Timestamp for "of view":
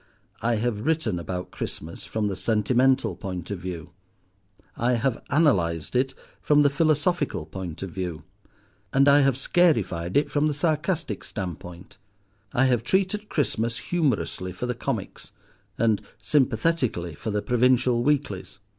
3.51-3.91, 7.83-8.23